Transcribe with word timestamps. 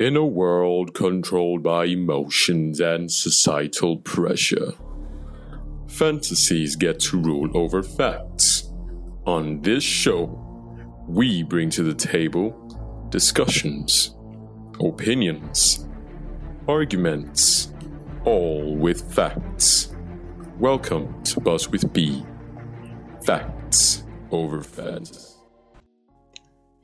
In 0.00 0.16
a 0.16 0.26
world 0.26 0.92
controlled 0.92 1.62
by 1.62 1.84
emotions 1.84 2.80
and 2.80 3.08
societal 3.08 3.98
pressure, 3.98 4.72
fantasies 5.86 6.74
get 6.74 6.98
to 6.98 7.16
rule 7.16 7.48
over 7.56 7.80
facts. 7.80 8.72
On 9.24 9.62
this 9.62 9.84
show, 9.84 10.76
we 11.06 11.44
bring 11.44 11.70
to 11.70 11.84
the 11.84 11.94
table 11.94 13.06
discussions, 13.10 14.16
opinions, 14.80 15.86
arguments, 16.66 17.72
all 18.24 18.74
with 18.74 19.14
facts. 19.14 19.94
Welcome 20.58 21.22
to 21.22 21.38
Buzz 21.38 21.68
with 21.68 21.92
B. 21.92 22.26
Facts 23.24 24.02
over 24.32 24.60
fantasy. 24.60 25.33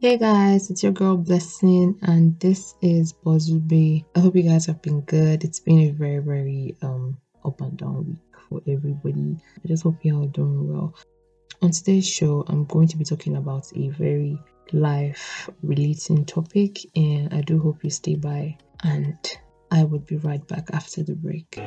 Hey 0.02 0.16
guys, 0.16 0.70
it's 0.70 0.82
your 0.82 0.92
girl 0.92 1.18
Blessing, 1.18 1.98
and 2.00 2.40
this 2.40 2.74
is 2.80 3.12
Buzz 3.12 3.52
with 3.52 3.68
B. 3.68 4.06
I 4.16 4.20
hope 4.20 4.34
you 4.34 4.44
guys 4.44 4.64
have 4.64 4.80
been 4.80 5.02
good. 5.02 5.44
It's 5.44 5.60
been 5.60 5.78
a 5.80 5.90
very, 5.90 6.20
very 6.20 6.74
um 6.80 7.18
up 7.44 7.60
and 7.60 7.76
down 7.76 8.06
week 8.06 8.40
for 8.48 8.62
everybody. 8.66 9.36
I 9.62 9.68
just 9.68 9.82
hope 9.82 10.02
you 10.02 10.16
all 10.16 10.26
doing 10.28 10.72
well. 10.72 10.94
On 11.60 11.70
today's 11.70 12.08
show, 12.08 12.46
I'm 12.48 12.64
going 12.64 12.88
to 12.88 12.96
be 12.96 13.04
talking 13.04 13.36
about 13.36 13.70
a 13.76 13.90
very 13.90 14.38
life 14.72 15.50
relating 15.62 16.24
topic, 16.24 16.78
and 16.96 17.34
I 17.34 17.42
do 17.42 17.60
hope 17.60 17.84
you 17.84 17.90
stay 17.90 18.14
by. 18.14 18.56
And 18.82 19.18
I 19.70 19.84
would 19.84 20.06
be 20.06 20.16
right 20.16 20.48
back 20.48 20.70
after 20.72 21.02
the 21.02 21.14
break. 21.14 21.58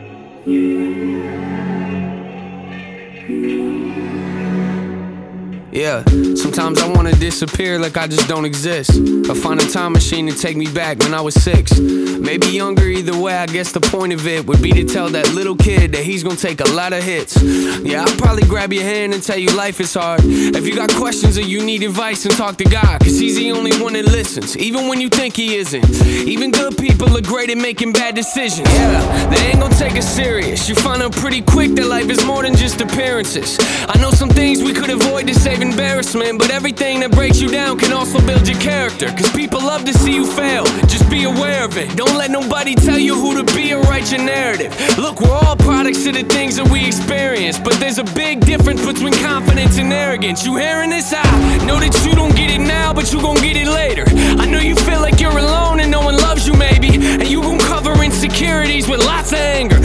Yeah, 5.73 6.03
sometimes 6.35 6.79
I 6.83 6.87
wanna 6.87 7.13
disappear 7.13 7.79
like 7.79 7.97
I 7.97 8.05
just 8.05 8.29
don't 8.29 8.45
exist. 8.45 8.91
Or 9.27 9.33
find 9.33 9.59
a 9.59 9.67
time 9.67 9.93
machine 9.93 10.27
to 10.27 10.37
take 10.37 10.55
me 10.55 10.67
back 10.67 10.99
when 10.99 11.15
I 11.15 11.21
was 11.21 11.33
six. 11.33 11.79
Maybe 11.79 12.45
younger, 12.47 12.85
either 12.85 13.17
way, 13.17 13.33
I 13.33 13.47
guess 13.47 13.71
the 13.71 13.81
point 13.81 14.13
of 14.13 14.27
it 14.27 14.45
would 14.45 14.61
be 14.61 14.71
to 14.73 14.83
tell 14.83 15.09
that 15.09 15.33
little 15.33 15.55
kid 15.55 15.93
that 15.93 16.03
he's 16.03 16.21
gonna 16.21 16.35
take 16.35 16.61
a 16.61 16.69
lot 16.69 16.93
of 16.93 17.01
hits. 17.03 17.41
Yeah, 17.41 18.03
I'll 18.03 18.17
probably 18.17 18.43
grab 18.43 18.71
your 18.71 18.83
hand 18.83 19.15
and 19.15 19.23
tell 19.23 19.37
you 19.37 19.49
life 19.49 19.79
is 19.79 19.95
hard. 19.95 20.21
If 20.23 20.67
you 20.67 20.75
got 20.75 20.93
questions 20.93 21.39
or 21.39 21.41
you 21.41 21.65
need 21.65 21.81
advice, 21.81 22.23
and 22.23 22.37
talk 22.37 22.57
to 22.57 22.65
God, 22.65 22.99
cause 22.99 23.17
he's 23.17 23.35
the 23.35 23.51
only 23.51 23.75
one 23.81 23.93
that 23.93 24.05
listens, 24.05 24.55
even 24.57 24.87
when 24.87 25.01
you 25.01 25.09
think 25.09 25.35
he 25.35 25.55
isn't. 25.55 25.83
Even 26.05 26.51
good 26.51 26.77
people 26.77 27.17
are 27.17 27.21
great 27.21 27.49
at 27.49 27.57
making 27.57 27.93
bad 27.93 28.13
decisions. 28.13 28.69
Yeah, 28.69 29.27
they 29.29 29.47
ain't 29.47 29.59
gonna 29.59 29.75
take 29.75 29.97
us 29.97 30.07
serious. 30.07 30.69
You 30.69 30.75
find 30.75 31.01
out 31.01 31.13
pretty 31.13 31.41
quick 31.41 31.73
that 31.75 31.87
life 31.87 32.11
is 32.11 32.23
more 32.25 32.43
than 32.43 32.55
just 32.55 32.79
appearances. 32.79 33.57
I 33.89 33.97
know 33.99 34.11
some 34.11 34.29
things 34.29 34.61
we 34.61 34.73
could 34.73 34.91
avoid 34.91 35.25
to 35.27 35.33
save 35.33 35.62
embarrassment, 35.63 36.37
but 36.37 36.51
everything 36.51 36.99
that 36.99 37.11
breaks 37.11 37.39
you 37.39 37.47
down 37.49 37.79
can 37.79 37.93
also 37.93 38.19
build 38.27 38.47
your 38.47 38.59
character. 38.59 39.07
Cause 39.07 39.31
people 39.31 39.59
love 39.59 39.85
to 39.85 39.93
see 39.93 40.13
you 40.13 40.25
fail, 40.25 40.65
just 40.91 41.09
be 41.09 41.23
aware 41.23 41.63
of 41.63 41.77
it. 41.77 41.95
Don't 41.95 42.17
let 42.17 42.29
nobody 42.29 42.75
tell 42.75 42.99
you 42.99 43.15
who 43.15 43.41
to 43.41 43.45
be 43.55 43.73
or 43.73 43.81
write 43.83 44.11
your 44.11 44.21
narrative. 44.21 44.71
Look, 44.97 45.21
we're 45.21 45.31
all 45.31 45.55
products 45.55 46.05
of 46.05 46.15
the 46.15 46.23
things 46.23 46.57
that 46.57 46.67
we 46.69 46.85
experience, 46.85 47.57
but 47.57 47.73
there's 47.79 47.97
a 47.97 48.03
big 48.13 48.45
difference 48.45 48.85
between 48.85 49.13
confidence 49.13 49.77
and 49.77 49.91
arrogance. 49.91 50.45
You 50.45 50.57
hearing 50.57 50.89
this? 50.89 51.13
I 51.15 51.65
know 51.65 51.79
that 51.79 51.95
you 52.05 52.13
don't 52.13 52.35
get 52.35 52.51
it 52.51 52.59
now, 52.59 52.93
but 52.93 53.13
you 53.13 53.21
gon' 53.21 53.37
get 53.37 53.55
it 53.55 53.67
later. 53.67 54.03
I 54.41 54.45
know 54.45 54.59
you 54.59 54.75
feel 54.75 54.99
like 54.99 55.19
you're 55.21 55.37
alone 55.37 55.79
and 55.79 55.89
no 55.89 56.01
one 56.01 56.17
loves 56.17 56.45
you, 56.45 56.53
maybe, 56.53 56.89
and 56.95 57.27
you 57.27 57.41
gon' 57.41 57.59
cover 57.59 58.03
insecurities 58.03 58.89
with 58.89 58.99
lots 59.05 59.31
of 59.31 59.39
anger. 59.39 59.79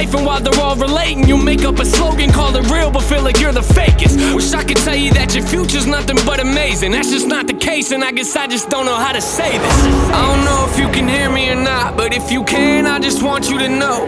Life, 0.00 0.14
and 0.14 0.24
while 0.26 0.40
they're 0.40 0.62
all 0.64 0.76
relating, 0.76 1.28
you 1.28 1.36
make 1.36 1.64
up 1.64 1.78
a 1.78 1.84
slogan, 1.84 2.30
call 2.30 2.54
it 2.56 2.64
real, 2.70 2.90
but 2.90 3.02
feel 3.02 3.22
like 3.22 3.38
you're 3.40 3.52
the 3.52 3.66
fakest. 3.78 4.34
Wish 4.34 4.52
I 4.52 4.62
could 4.64 4.78
tell 4.78 4.96
you 4.96 5.10
that 5.12 5.34
your 5.34 5.44
future's 5.44 5.86
nothing 5.86 6.16
but 6.24 6.40
amazing. 6.40 6.92
That's 6.92 7.10
just 7.10 7.26
not 7.26 7.46
the 7.46 7.54
case, 7.54 7.92
and 7.92 8.02
I 8.02 8.12
guess 8.12 8.34
I 8.36 8.46
just 8.46 8.70
don't 8.70 8.86
know 8.86 8.96
how 8.96 9.12
to 9.12 9.20
say 9.20 9.50
this. 9.58 9.76
I 10.18 10.20
don't 10.28 10.44
know 10.48 10.60
if 10.70 10.78
you 10.78 10.88
can 10.96 11.06
hear 11.08 11.28
me 11.30 11.50
or 11.50 11.60
not, 11.72 11.96
but 11.96 12.14
if 12.14 12.32
you 12.32 12.42
can, 12.44 12.86
I 12.86 12.98
just 12.98 13.22
want 13.22 13.50
you 13.50 13.58
to 13.58 13.68
know. 13.68 13.98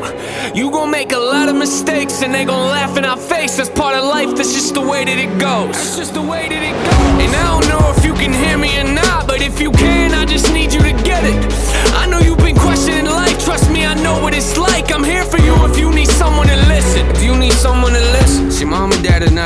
You 0.54 0.70
gon' 0.70 0.90
make 0.90 1.12
a 1.12 1.22
lot 1.34 1.48
of 1.48 1.56
mistakes, 1.56 2.22
and 2.22 2.32
they 2.34 2.44
gon' 2.44 2.70
laugh 2.70 2.96
in 2.96 3.04
our 3.04 3.20
face. 3.32 3.56
That's 3.56 3.70
part 3.70 3.94
of 3.94 4.04
life, 4.04 4.30
that's 4.36 4.54
just 4.54 4.74
the 4.74 4.86
way 4.92 5.04
that 5.04 5.18
it 5.26 5.32
goes. 5.38 5.76
That's 5.76 5.96
just 5.96 6.14
the 6.14 6.22
way 6.22 6.48
that 6.48 6.62
it 6.70 6.76
goes. 6.88 7.22
And 7.24 7.32
I 7.42 7.44
don't 7.52 7.68
know 7.72 7.84
if 7.96 8.04
you 8.04 8.14
can 8.14 8.32
hear 8.32 8.56
me 8.56 8.70
or 8.80 8.88
not, 9.02 9.26
but 9.26 9.42
if 9.42 9.60
you 9.60 9.70
can, 9.72 10.12
I 10.14 10.24
just 10.24 10.52
need 10.52 10.72
you 10.72 10.80
to 10.80 10.94
get 11.10 11.22
it. 11.24 11.81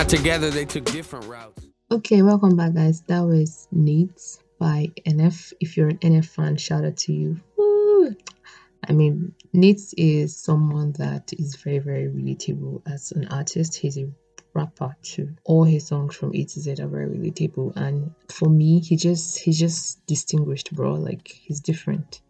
Not 0.06 0.19
together, 0.19 0.50
they 0.50 0.65
took 0.65 0.84
different 0.84 1.27
routes. 1.27 1.67
Okay, 1.91 2.22
welcome 2.22 2.56
back, 2.56 2.75
guys. 2.75 3.03
That 3.09 3.22
was 3.22 3.67
Needs 3.72 4.39
by 4.59 4.93
NF. 5.05 5.53
If 5.59 5.77
you're 5.77 5.89
an 5.89 5.99
NF 5.99 6.27
fan, 6.27 6.56
shout 6.56 6.84
out 6.84 6.97
to 6.99 7.12
you. 7.12 7.41
Woo! 7.56 8.15
I 8.89 8.93
mean, 8.93 9.34
Needs 9.53 9.95
is 9.97 10.37
someone 10.37 10.93
that 10.93 11.33
is 11.33 11.56
very, 11.56 11.81
very 11.81 12.06
relatable 12.06 12.83
as 12.87 13.11
an 13.12 13.27
artist. 13.28 13.75
He's 13.75 13.99
a 13.99 14.09
rapper 14.55 14.95
too. 15.03 15.34
All 15.45 15.65
his 15.65 15.89
songs 15.89 16.15
from 16.15 16.33
A 16.37 16.45
to 16.45 16.61
Z 16.61 16.77
are 16.81 16.87
very 16.87 17.09
relatable, 17.09 17.75
and 17.75 18.15
for 18.28 18.49
me, 18.49 18.78
he 18.78 18.95
just 18.97 19.39
he's 19.39 19.59
just 19.59 20.06
distinguished, 20.06 20.72
bro. 20.72 20.95
Like 20.95 21.27
he's 21.27 21.59
different. 21.59 22.21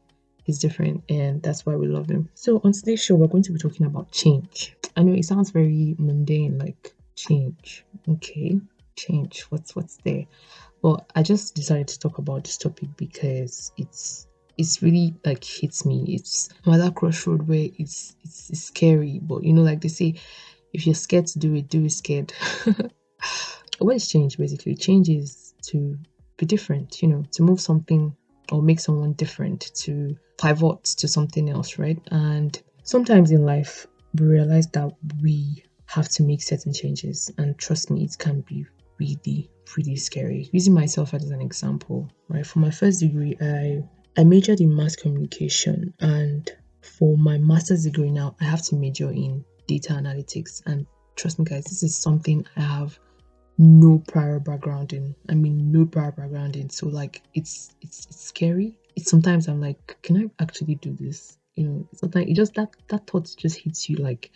He's 0.44 0.58
different, 0.58 1.04
and 1.10 1.42
that's 1.42 1.66
why 1.66 1.76
we 1.76 1.88
love 1.88 2.08
him. 2.08 2.30
So 2.34 2.62
on 2.64 2.72
today's 2.72 3.04
show, 3.04 3.16
we're 3.16 3.26
going 3.26 3.42
to 3.42 3.52
be 3.52 3.58
talking 3.58 3.84
about 3.84 4.12
change. 4.12 4.74
I 4.96 5.02
know 5.02 5.12
it 5.12 5.26
sounds 5.26 5.50
very 5.50 5.94
mundane, 5.98 6.58
like 6.58 6.95
change. 7.16 7.84
Okay, 8.08 8.60
change. 8.94 9.42
What's 9.50 9.74
what's 9.74 9.96
there? 10.04 10.26
well 10.82 11.04
I 11.14 11.22
just 11.22 11.54
decided 11.54 11.88
to 11.88 11.98
talk 11.98 12.18
about 12.18 12.44
this 12.44 12.58
topic 12.58 12.88
because 12.96 13.72
it's 13.76 14.28
it's 14.58 14.82
really 14.82 15.14
like 15.24 15.44
hits 15.44 15.84
me. 15.84 16.04
It's 16.08 16.48
that 16.64 16.94
crossroad 16.94 17.46
where 17.46 17.68
it's, 17.78 18.16
it's 18.24 18.50
it's 18.50 18.62
scary, 18.62 19.20
but 19.22 19.42
you 19.42 19.52
know, 19.52 19.62
like 19.62 19.80
they 19.80 19.88
say, 19.88 20.14
if 20.72 20.86
you're 20.86 20.94
scared 20.94 21.26
to 21.28 21.38
do 21.38 21.54
it, 21.54 21.68
do 21.68 21.84
it 21.84 21.92
scared. 21.92 22.32
what 23.78 23.96
is 23.96 24.08
change 24.08 24.38
basically? 24.38 24.74
Change 24.74 25.08
is 25.08 25.54
to 25.62 25.98
be 26.38 26.46
different, 26.46 27.02
you 27.02 27.08
know, 27.08 27.24
to 27.32 27.42
move 27.42 27.60
something 27.60 28.16
or 28.50 28.62
make 28.62 28.80
someone 28.80 29.12
different, 29.12 29.72
to 29.74 30.16
pivot 30.38 30.84
to 30.84 31.08
something 31.08 31.50
else, 31.50 31.78
right? 31.78 32.00
And 32.10 32.58
sometimes 32.82 33.30
in 33.32 33.44
life 33.44 33.86
we 34.14 34.26
realize 34.26 34.68
that 34.68 34.90
we 35.22 35.64
have 35.86 36.08
to 36.10 36.22
make 36.22 36.42
certain 36.42 36.72
changes. 36.72 37.30
And 37.38 37.56
trust 37.58 37.90
me 37.90 38.04
it 38.04 38.16
can 38.18 38.42
be 38.42 38.66
really 38.98 39.50
really 39.76 39.96
scary. 39.96 40.48
Using 40.52 40.74
myself 40.74 41.12
as 41.14 41.30
an 41.30 41.40
example 41.40 42.08
right? 42.28 42.46
For 42.46 42.58
my 42.58 42.70
first 42.70 43.00
degree 43.00 43.36
i 43.40 43.82
i 44.18 44.24
majored 44.24 44.60
in 44.60 44.74
mass 44.74 44.96
communication. 44.96 45.92
And 46.00 46.50
for 46.82 47.16
my 47.16 47.38
master's 47.38 47.84
degree 47.84 48.10
now 48.10 48.36
i 48.40 48.44
have 48.44 48.62
to 48.62 48.74
major 48.76 49.10
in 49.10 49.44
data 49.66 49.92
analytics. 49.92 50.62
And 50.66 50.86
trust 51.16 51.38
me 51.38 51.44
guys 51.44 51.64
this 51.64 51.82
is 51.82 51.96
something 51.96 52.46
i 52.56 52.60
have 52.60 52.98
no 53.58 54.02
prior 54.06 54.38
background 54.38 54.92
in. 54.92 55.14
I 55.28 55.34
mean 55.34 55.72
no 55.72 55.86
prior 55.86 56.12
background 56.12 56.56
in. 56.56 56.68
So 56.70 56.88
like 56.88 57.22
it's 57.34 57.74
it's, 57.80 58.06
it's 58.10 58.24
scary. 58.24 58.74
It's 58.96 59.10
sometimes 59.10 59.48
i'm 59.48 59.60
like 59.60 59.96
can 60.02 60.16
i 60.16 60.42
actually 60.42 60.76
do 60.76 60.96
this? 60.98 61.38
You 61.54 61.68
know 61.68 61.88
sometimes 61.94 62.26
it 62.28 62.34
just 62.34 62.54
that 62.54 62.70
that 62.88 63.06
thought 63.06 63.34
just 63.36 63.58
hits 63.58 63.88
you 63.88 63.96
like 63.96 64.30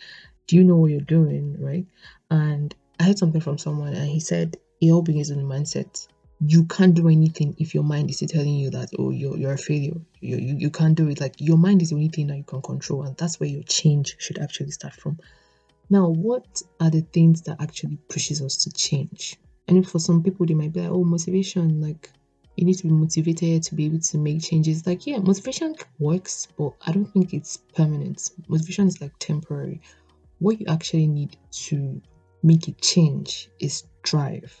do 0.47 0.55
you 0.55 0.63
know 0.63 0.75
what 0.75 0.91
you're 0.91 1.01
doing 1.01 1.55
right 1.59 1.85
and 2.29 2.75
i 2.99 3.03
heard 3.03 3.17
something 3.17 3.41
from 3.41 3.57
someone 3.57 3.93
and 3.93 4.09
he 4.09 4.19
said 4.19 4.57
it 4.81 4.91
all 4.91 5.01
begins 5.01 5.29
in 5.29 5.37
the 5.37 5.55
mindset 5.55 6.07
you 6.43 6.65
can't 6.65 6.95
do 6.95 7.07
anything 7.07 7.55
if 7.59 7.75
your 7.75 7.83
mind 7.83 8.09
is 8.09 8.19
telling 8.19 8.55
you 8.55 8.69
that 8.69 8.89
oh 8.97 9.11
you're, 9.11 9.37
you're 9.37 9.53
a 9.53 9.57
failure 9.57 9.99
you, 10.21 10.37
you, 10.37 10.55
you 10.57 10.69
can't 10.69 10.95
do 10.95 11.07
it 11.07 11.21
like 11.21 11.35
your 11.37 11.57
mind 11.57 11.81
is 11.81 11.89
the 11.89 11.95
only 11.95 12.07
thing 12.07 12.27
that 12.27 12.37
you 12.37 12.43
can 12.43 12.61
control 12.61 13.03
and 13.03 13.15
that's 13.17 13.39
where 13.39 13.49
your 13.49 13.63
change 13.63 14.15
should 14.19 14.39
actually 14.39 14.71
start 14.71 14.93
from 14.93 15.17
now 15.89 16.07
what 16.07 16.61
are 16.79 16.89
the 16.89 17.01
things 17.01 17.41
that 17.43 17.61
actually 17.61 17.97
pushes 18.09 18.41
us 18.41 18.57
to 18.57 18.71
change 18.71 19.37
and 19.67 19.87
for 19.87 19.99
some 19.99 20.23
people 20.23 20.45
they 20.45 20.53
might 20.53 20.73
be 20.73 20.81
like 20.81 20.89
oh 20.89 21.03
motivation 21.03 21.79
like 21.79 22.09
you 22.55 22.65
need 22.65 22.77
to 22.77 22.83
be 22.83 22.93
motivated 22.93 23.63
to 23.63 23.75
be 23.75 23.85
able 23.85 23.99
to 23.99 24.17
make 24.17 24.43
changes. 24.43 24.85
Like, 24.85 25.07
yeah, 25.07 25.17
motivation 25.17 25.75
works, 25.99 26.47
but 26.57 26.73
I 26.85 26.91
don't 26.91 27.05
think 27.05 27.33
it's 27.33 27.57
permanent. 27.75 28.29
Motivation 28.47 28.87
is 28.87 29.01
like 29.01 29.13
temporary. 29.19 29.81
What 30.41 30.59
you 30.59 30.65
actually 30.69 31.05
need 31.05 31.37
to 31.67 32.01
make 32.41 32.67
a 32.67 32.71
change 32.71 33.47
is 33.59 33.83
drive. 34.01 34.59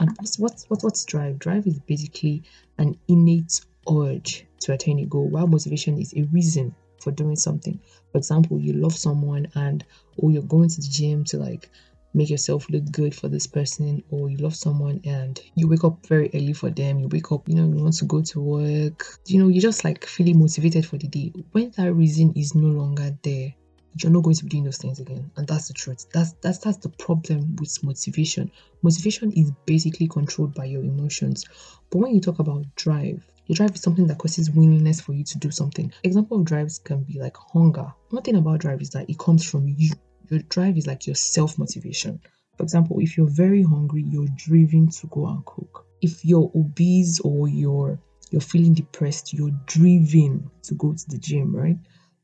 And 0.00 0.10
what's 0.18 0.40
what's 0.40 0.64
what, 0.68 0.82
what's 0.82 1.04
drive? 1.04 1.38
Drive 1.38 1.68
is 1.68 1.78
basically 1.78 2.42
an 2.78 2.98
innate 3.06 3.60
urge 3.88 4.44
to 4.62 4.72
attain 4.72 4.98
a 4.98 5.06
goal, 5.06 5.28
while 5.28 5.46
motivation 5.46 5.98
is 5.98 6.12
a 6.16 6.24
reason 6.32 6.74
for 7.00 7.12
doing 7.12 7.36
something. 7.36 7.78
For 8.10 8.18
example, 8.18 8.58
you 8.58 8.72
love 8.72 8.96
someone 8.96 9.46
and 9.54 9.84
or 10.16 10.32
you're 10.32 10.42
going 10.42 10.68
to 10.68 10.80
the 10.80 10.88
gym 10.88 11.22
to 11.26 11.38
like 11.38 11.70
make 12.12 12.28
yourself 12.28 12.68
look 12.68 12.90
good 12.90 13.14
for 13.14 13.28
this 13.28 13.46
person 13.46 14.02
or 14.10 14.30
you 14.30 14.36
love 14.38 14.56
someone 14.56 15.00
and 15.04 15.40
you 15.54 15.68
wake 15.68 15.84
up 15.84 16.04
very 16.08 16.28
early 16.34 16.52
for 16.52 16.70
them 16.70 16.98
you 16.98 17.06
wake 17.06 17.30
up 17.30 17.48
you 17.48 17.54
know 17.54 17.68
you 17.68 17.80
want 17.80 17.94
to 17.94 18.04
go 18.04 18.20
to 18.20 18.40
work 18.40 19.06
you 19.26 19.38
know 19.40 19.46
you're 19.46 19.62
just 19.62 19.84
like 19.84 20.04
feeling 20.04 20.40
motivated 20.40 20.84
for 20.84 20.96
the 20.96 21.06
day 21.06 21.32
when 21.52 21.70
that 21.76 21.92
reason 21.92 22.32
is 22.34 22.52
no 22.52 22.66
longer 22.66 23.16
there 23.22 23.54
you're 23.96 24.12
not 24.12 24.22
going 24.22 24.36
to 24.36 24.44
be 24.44 24.50
doing 24.50 24.64
those 24.64 24.78
things 24.78 25.00
again. 25.00 25.30
And 25.36 25.46
that's 25.46 25.68
the 25.68 25.74
truth. 25.74 26.06
That's 26.12 26.32
that's 26.42 26.58
that's 26.58 26.78
the 26.78 26.88
problem 26.90 27.56
with 27.56 27.82
motivation. 27.82 28.50
Motivation 28.82 29.32
is 29.32 29.50
basically 29.66 30.08
controlled 30.08 30.54
by 30.54 30.66
your 30.66 30.82
emotions. 30.82 31.44
But 31.90 31.98
when 31.98 32.14
you 32.14 32.20
talk 32.20 32.38
about 32.38 32.64
drive, 32.76 33.26
your 33.46 33.56
drive 33.56 33.74
is 33.74 33.82
something 33.82 34.06
that 34.06 34.18
causes 34.18 34.50
willingness 34.50 35.00
for 35.00 35.12
you 35.12 35.24
to 35.24 35.38
do 35.38 35.50
something. 35.50 35.92
Example 36.04 36.38
of 36.38 36.44
drives 36.44 36.78
can 36.78 37.02
be 37.02 37.18
like 37.18 37.36
hunger. 37.36 37.92
One 38.10 38.22
thing 38.22 38.36
about 38.36 38.60
drive 38.60 38.80
is 38.80 38.90
that 38.90 39.10
it 39.10 39.18
comes 39.18 39.44
from 39.44 39.68
you. 39.68 39.90
Your 40.30 40.40
drive 40.40 40.76
is 40.78 40.86
like 40.86 41.06
your 41.06 41.16
self-motivation. 41.16 42.20
For 42.56 42.62
example, 42.62 43.00
if 43.00 43.16
you're 43.16 43.26
very 43.26 43.62
hungry, 43.62 44.04
you're 44.06 44.28
driven 44.36 44.88
to 44.90 45.06
go 45.08 45.26
and 45.26 45.44
cook. 45.44 45.86
If 46.00 46.24
you're 46.24 46.50
obese 46.54 47.20
or 47.20 47.48
you're 47.48 47.98
you're 48.30 48.40
feeling 48.40 48.74
depressed, 48.74 49.32
you're 49.32 49.50
driven 49.66 50.48
to 50.62 50.74
go 50.74 50.92
to 50.92 51.08
the 51.08 51.18
gym, 51.18 51.54
right? 51.54 51.76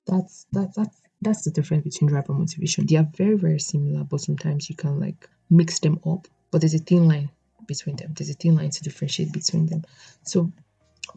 That's 0.06 0.46
that 0.52 0.74
that's 0.76 1.00
that's 1.22 1.42
the 1.42 1.50
difference 1.50 1.84
between 1.84 2.10
drive 2.10 2.28
and 2.28 2.38
motivation. 2.38 2.86
They 2.86 2.96
are 2.96 3.08
very, 3.16 3.36
very 3.36 3.60
similar, 3.60 4.04
but 4.04 4.20
sometimes 4.20 4.68
you 4.68 4.76
can 4.76 5.00
like 5.00 5.28
mix 5.50 5.78
them 5.80 6.00
up. 6.06 6.28
But 6.50 6.60
there's 6.60 6.74
a 6.74 6.78
thin 6.78 7.08
line 7.08 7.30
between 7.66 7.96
them. 7.96 8.14
There's 8.14 8.30
a 8.30 8.34
thin 8.34 8.56
line 8.56 8.70
to 8.70 8.82
differentiate 8.82 9.32
between 9.32 9.66
them. 9.66 9.84
So 10.22 10.52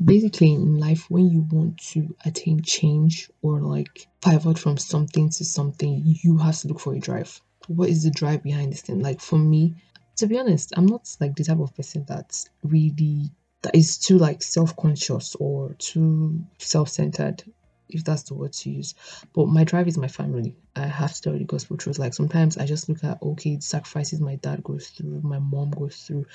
basically 0.04 0.54
in 0.54 0.78
life 0.78 1.06
when 1.10 1.30
you 1.30 1.46
want 1.52 1.78
to 1.78 2.16
attain 2.26 2.62
change 2.62 3.30
or 3.42 3.60
like 3.60 4.08
pivot 4.22 4.58
from 4.58 4.78
something 4.78 5.30
to 5.30 5.46
something, 5.46 6.02
you 6.06 6.38
have 6.38 6.58
to 6.60 6.68
look 6.68 6.80
for 6.80 6.94
a 6.94 7.00
drive. 7.00 7.40
What 7.68 7.90
is 7.90 8.04
the 8.04 8.12
drive 8.12 8.44
behind 8.44 8.72
this 8.72 8.82
thing? 8.82 9.00
Like 9.00 9.20
for 9.20 9.38
me, 9.38 9.76
to 10.18 10.28
be 10.28 10.38
honest, 10.38 10.74
I'm 10.76 10.86
not 10.86 11.16
like 11.20 11.36
the 11.36 11.44
type 11.44 11.60
of 11.60 11.76
person 11.76 12.06
that's 12.08 12.50
really 12.64 13.32
that 13.62 13.76
is 13.76 13.98
too 13.98 14.18
like 14.18 14.42
self-conscious 14.42 15.36
or 15.36 15.76
too 15.80 16.40
self-centered 16.58 17.44
if 17.90 18.04
that's 18.04 18.24
the 18.24 18.34
word 18.34 18.54
to 18.54 18.70
use. 18.70 18.96
But 19.34 19.48
my 19.48 19.64
drive 19.64 19.88
is 19.88 19.98
my 19.98 20.08
family. 20.08 20.56
I 20.76 20.88
have 20.88 21.14
to 21.14 21.22
tell 21.22 21.34
the 21.38 21.44
gospel 21.44 21.78
truth. 21.78 22.00
Like 22.00 22.14
sometimes 22.14 22.58
I 22.58 22.66
just 22.66 22.90
look 22.90 23.04
at 23.04 23.22
okay, 23.22 23.56
the 23.56 23.62
sacrifices 23.62 24.20
my 24.22 24.36
dad 24.36 24.64
goes 24.64 24.88
through, 24.90 25.22
my 25.24 25.40
mom 25.40 25.72
goes 25.72 25.98
through. 25.98 26.26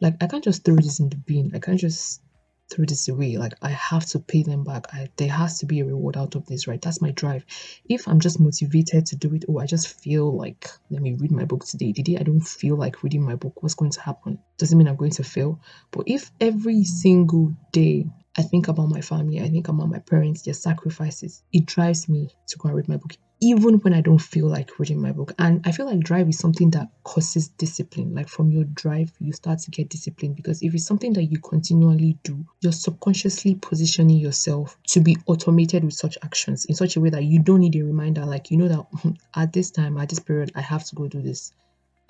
Like 0.00 0.14
I 0.22 0.26
can't 0.26 0.44
just 0.44 0.64
throw 0.64 0.76
this 0.76 1.00
in 1.00 1.08
the 1.08 1.16
bin. 1.16 1.52
I 1.54 1.58
can't 1.58 1.78
just 1.78 2.22
throw 2.70 2.84
this 2.84 3.08
away. 3.08 3.36
Like 3.36 3.54
I 3.60 3.70
have 3.70 4.06
to 4.06 4.18
pay 4.18 4.42
them 4.42 4.64
back. 4.64 4.86
I, 4.92 5.08
there 5.16 5.28
has 5.28 5.58
to 5.58 5.66
be 5.66 5.80
a 5.80 5.84
reward 5.84 6.16
out 6.16 6.36
of 6.36 6.46
this, 6.46 6.66
right? 6.66 6.80
That's 6.80 7.02
my 7.02 7.10
drive. 7.10 7.44
If 7.88 8.06
I'm 8.06 8.20
just 8.20 8.40
motivated 8.40 9.06
to 9.06 9.16
do 9.16 9.34
it, 9.34 9.44
oh, 9.48 9.58
I 9.58 9.66
just 9.66 10.00
feel 10.00 10.34
like 10.34 10.68
let 10.90 11.02
me 11.02 11.14
read 11.14 11.32
my 11.32 11.44
book 11.44 11.64
today. 11.64 11.92
Today 11.92 12.16
I 12.18 12.22
don't 12.22 12.40
feel 12.40 12.76
like 12.76 13.02
reading 13.02 13.22
my 13.22 13.34
book. 13.34 13.62
What's 13.62 13.74
going 13.74 13.90
to 13.92 14.00
happen? 14.00 14.38
Doesn't 14.56 14.78
mean 14.78 14.88
I'm 14.88 14.96
going 14.96 15.10
to 15.12 15.24
fail. 15.24 15.60
But 15.90 16.04
if 16.06 16.30
every 16.40 16.84
single 16.84 17.52
day 17.72 18.06
I 18.36 18.42
think 18.42 18.68
about 18.68 18.88
my 18.88 19.00
family, 19.00 19.40
I 19.40 19.48
think 19.48 19.68
about 19.68 19.88
my 19.88 19.98
parents, 19.98 20.42
their 20.42 20.54
sacrifices, 20.54 21.42
it 21.52 21.66
drives 21.66 22.08
me 22.08 22.30
to 22.48 22.58
go 22.58 22.68
and 22.68 22.76
read 22.76 22.88
my 22.88 22.96
book 22.96 23.16
even 23.40 23.78
when 23.78 23.94
I 23.94 24.02
don't 24.02 24.18
feel 24.18 24.46
like 24.46 24.78
reading 24.78 25.00
my 25.00 25.12
book. 25.12 25.32
And 25.38 25.66
I 25.66 25.72
feel 25.72 25.86
like 25.86 26.00
drive 26.00 26.28
is 26.28 26.38
something 26.38 26.70
that 26.72 26.88
causes 27.04 27.48
discipline. 27.48 28.14
Like 28.14 28.28
from 28.28 28.50
your 28.50 28.64
drive, 28.64 29.12
you 29.18 29.32
start 29.32 29.60
to 29.60 29.70
get 29.70 29.88
discipline 29.88 30.34
because 30.34 30.62
if 30.62 30.74
it's 30.74 30.86
something 30.86 31.14
that 31.14 31.24
you 31.24 31.38
continually 31.38 32.18
do, 32.22 32.44
you're 32.60 32.72
subconsciously 32.72 33.54
positioning 33.54 34.18
yourself 34.18 34.76
to 34.88 35.00
be 35.00 35.16
automated 35.26 35.84
with 35.84 35.94
such 35.94 36.18
actions 36.22 36.66
in 36.66 36.74
such 36.74 36.96
a 36.96 37.00
way 37.00 37.10
that 37.10 37.24
you 37.24 37.42
don't 37.42 37.60
need 37.60 37.76
a 37.76 37.82
reminder. 37.82 38.26
Like, 38.26 38.50
you 38.50 38.58
know, 38.58 38.68
that 38.68 39.16
at 39.34 39.52
this 39.52 39.70
time, 39.70 39.96
at 39.96 40.10
this 40.10 40.20
period, 40.20 40.52
I 40.54 40.60
have 40.60 40.84
to 40.86 40.94
go 40.94 41.08
do 41.08 41.22
this, 41.22 41.52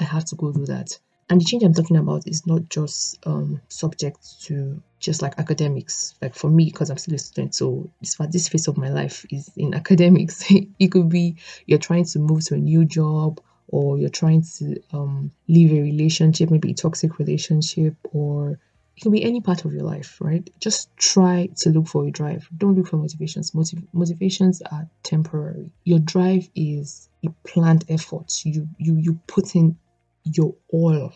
I 0.00 0.04
have 0.04 0.24
to 0.26 0.36
go 0.36 0.52
do 0.52 0.66
that. 0.66 0.98
And 1.28 1.40
the 1.40 1.44
change 1.44 1.62
I'm 1.62 1.74
talking 1.74 1.96
about 1.96 2.26
is 2.26 2.44
not 2.44 2.68
just 2.68 3.24
um, 3.24 3.60
subject 3.68 4.18
to 4.46 4.82
just 5.00 5.22
like 5.22 5.38
academics. 5.38 6.14
Like 6.22 6.34
for 6.34 6.50
me, 6.50 6.66
because 6.66 6.90
I'm 6.90 6.98
still 6.98 7.14
a 7.14 7.18
student, 7.18 7.54
so 7.54 7.90
this 8.00 8.16
this 8.30 8.48
phase 8.48 8.68
of 8.68 8.76
my 8.76 8.90
life 8.90 9.26
is 9.30 9.50
in 9.56 9.74
academics. 9.74 10.44
it 10.78 10.92
could 10.92 11.08
be 11.08 11.36
you're 11.66 11.78
trying 11.78 12.04
to 12.04 12.18
move 12.18 12.44
to 12.46 12.54
a 12.54 12.58
new 12.58 12.84
job, 12.84 13.40
or 13.68 13.98
you're 13.98 14.08
trying 14.08 14.42
to 14.58 14.80
um, 14.92 15.32
leave 15.48 15.72
a 15.72 15.80
relationship, 15.80 16.50
maybe 16.50 16.70
a 16.70 16.74
toxic 16.74 17.18
relationship, 17.18 17.96
or 18.12 18.58
it 18.96 19.00
could 19.02 19.12
be 19.12 19.24
any 19.24 19.40
part 19.40 19.64
of 19.64 19.72
your 19.72 19.84
life, 19.84 20.18
right? 20.20 20.48
Just 20.60 20.94
try 20.96 21.48
to 21.56 21.70
look 21.70 21.88
for 21.88 22.06
a 22.06 22.10
drive. 22.10 22.48
Don't 22.56 22.74
look 22.76 22.88
for 22.88 22.98
motivations. 22.98 23.54
Motiv- 23.54 23.86
motivations 23.92 24.60
are 24.70 24.88
temporary. 25.02 25.70
Your 25.84 26.00
drive 26.00 26.48
is 26.54 27.08
a 27.24 27.30
planned 27.44 27.84
effort. 27.88 28.44
You 28.44 28.68
you 28.78 28.96
you 28.96 29.18
put 29.26 29.56
in 29.56 29.78
your 30.24 30.54
all 30.68 31.12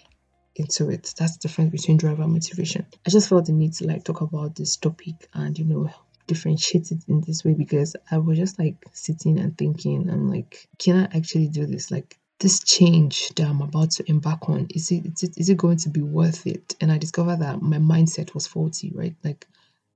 into 0.57 0.91
it. 0.91 1.15
That's 1.19 1.37
the 1.37 1.49
difference 1.49 1.71
between 1.73 1.97
drive 1.97 2.21
and 2.21 2.33
motivation. 2.33 2.87
I 3.07 3.11
just 3.11 3.29
felt 3.29 3.47
the 3.47 3.53
need 3.53 3.75
to 3.75 3.87
like 3.87 4.05
talk 4.05 4.21
about 4.21 4.55
this 4.55 4.77
topic 4.77 5.29
and 5.35 5.59
you 5.59 5.65
know 5.65 5.91
differentiate 6.27 6.91
it 6.91 7.05
in 7.09 7.21
this 7.21 7.45
way 7.45 7.55
because 7.55 7.97
I 8.11 8.19
was 8.19 8.39
just 8.39 8.59
like 8.59 8.77
sitting 8.93 9.39
and 9.39 9.57
thinking, 9.57 10.09
I'm 10.11 10.31
like, 10.31 10.69
can 10.79 10.97
I 10.97 11.17
actually 11.17 11.49
do 11.49 11.67
this? 11.67 11.91
Like 11.91 12.19
this 12.39 12.63
change 12.65 13.29
that 13.37 13.47
I'm 13.47 13.61
about 13.61 13.91
to 13.93 14.11
embark 14.11 14.49
on, 14.49 14.67
is 14.71 14.91
it, 14.91 15.07
is 15.07 15.23
it 15.23 15.39
is 15.39 15.49
it 15.49 15.57
going 15.57 15.79
to 15.79 15.89
be 15.91 16.01
worth 16.03 16.47
it? 16.47 16.75
And 16.81 16.91
I 16.91 16.99
discovered 16.99 17.41
that 17.41 17.63
my 17.63 17.79
mindset 17.79 18.35
was 18.35 18.47
faulty, 18.47 18.93
right? 18.95 19.15
Like, 19.23 19.47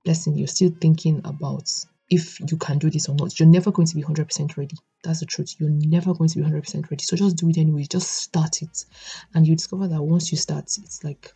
Blessing, 0.05 0.35
you're 0.37 0.47
still 0.47 0.71
thinking 0.79 1.21
about 1.25 1.85
if 2.09 2.39
you 2.39 2.57
can 2.57 2.79
do 2.79 2.89
this 2.89 3.07
or 3.07 3.15
not. 3.15 3.39
You're 3.39 3.49
never 3.49 3.71
going 3.71 3.87
to 3.87 3.95
be 3.95 4.01
100% 4.01 4.57
ready. 4.57 4.75
That's 5.03 5.19
the 5.19 5.25
truth. 5.25 5.55
You're 5.59 5.69
never 5.69 6.13
going 6.13 6.29
to 6.29 6.39
be 6.39 6.43
100% 6.43 6.89
ready. 6.89 7.03
So 7.03 7.15
just 7.15 7.37
do 7.37 7.49
it 7.49 7.57
anyway. 7.57 7.83
Just 7.83 8.11
start 8.11 8.61
it. 8.61 8.85
And 9.33 9.47
you 9.47 9.55
discover 9.55 9.87
that 9.87 10.01
once 10.01 10.31
you 10.31 10.37
start, 10.37 10.65
it's 10.65 11.03
like, 11.03 11.31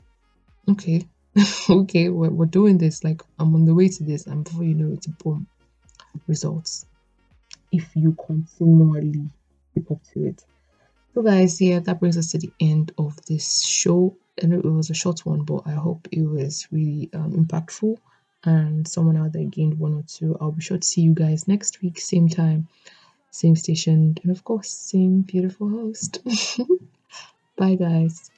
okay, 0.70 1.06
okay, 1.70 2.10
we're, 2.10 2.32
we're 2.32 2.46
doing 2.46 2.78
this. 2.78 3.04
Like, 3.04 3.22
I'm 3.40 3.54
on 3.54 3.66
the 3.66 3.76
way 3.76 3.88
to 3.88 4.04
this. 4.04 4.26
And 4.26 4.44
before 4.44 4.64
you 4.64 4.74
know 4.74 4.94
it, 4.94 5.06
boom, 5.20 5.48
results. 6.28 6.86
If 7.72 7.96
you 7.96 8.16
continually 8.26 9.30
keep 9.74 9.92
up 9.92 10.00
to 10.14 10.28
it. 10.28 10.44
So, 11.14 11.22
guys, 11.22 11.62
yeah, 11.62 11.80
that 11.80 12.00
brings 12.00 12.18
us 12.18 12.32
to 12.32 12.40
the 12.40 12.52
end 12.60 12.92
of 12.98 13.24
this 13.28 13.64
show. 13.64 14.18
I 14.42 14.48
know 14.48 14.58
it 14.58 14.66
was 14.66 14.90
a 14.90 14.96
short 14.96 15.24
one, 15.24 15.44
but 15.44 15.62
I 15.68 15.74
hope 15.74 16.08
it 16.12 16.24
was 16.24 16.68
really 16.72 17.12
um, 17.14 17.34
impactful 17.34 17.98
and 18.46 18.88
someone 18.88 19.18
out 19.18 19.34
there 19.34 19.46
gained 19.46 19.80
one 19.80 19.94
or 19.94 20.04
two. 20.08 20.38
I'll 20.42 20.52
be 20.52 20.62
sure 20.62 20.78
to 20.78 20.88
see 20.88 21.02
you 21.02 21.14
guys 21.14 21.48
next 21.48 21.82
week, 21.82 22.00
same 22.00 22.30
time, 22.30 22.68
same 23.32 23.56
station, 23.56 24.18
and 24.24 24.32
of 24.32 24.44
course, 24.44 24.70
same 24.70 25.22
beautiful 25.22 25.70
host. 25.70 26.20
Bye, 27.58 27.76
guys. 27.76 28.32